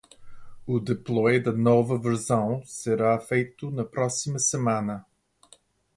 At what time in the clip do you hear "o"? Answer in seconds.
0.65-0.79